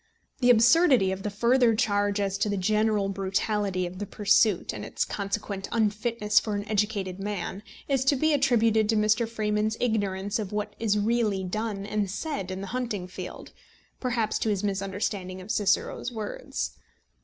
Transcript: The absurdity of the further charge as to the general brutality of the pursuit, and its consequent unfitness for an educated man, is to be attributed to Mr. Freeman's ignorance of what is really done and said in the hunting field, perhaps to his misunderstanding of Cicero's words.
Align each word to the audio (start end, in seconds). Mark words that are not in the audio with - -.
The 0.39 0.49
absurdity 0.49 1.11
of 1.11 1.21
the 1.21 1.29
further 1.29 1.75
charge 1.75 2.19
as 2.19 2.35
to 2.39 2.49
the 2.49 2.57
general 2.57 3.07
brutality 3.07 3.85
of 3.85 3.99
the 3.99 4.07
pursuit, 4.07 4.73
and 4.73 4.83
its 4.83 5.05
consequent 5.05 5.69
unfitness 5.71 6.39
for 6.39 6.55
an 6.55 6.67
educated 6.67 7.19
man, 7.19 7.61
is 7.87 8.03
to 8.05 8.15
be 8.15 8.33
attributed 8.33 8.89
to 8.89 8.95
Mr. 8.95 9.29
Freeman's 9.29 9.77
ignorance 9.79 10.39
of 10.39 10.51
what 10.51 10.75
is 10.79 10.97
really 10.97 11.43
done 11.43 11.85
and 11.85 12.09
said 12.09 12.49
in 12.49 12.61
the 12.61 12.65
hunting 12.73 13.07
field, 13.07 13.51
perhaps 13.99 14.39
to 14.39 14.49
his 14.49 14.63
misunderstanding 14.63 15.39
of 15.39 15.51
Cicero's 15.51 16.11
words. 16.11 16.79